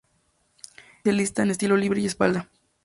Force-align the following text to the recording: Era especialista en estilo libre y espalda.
Era 0.01 0.81
especialista 1.03 1.43
en 1.43 1.51
estilo 1.51 1.77
libre 1.77 2.01
y 2.01 2.07
espalda. 2.07 2.49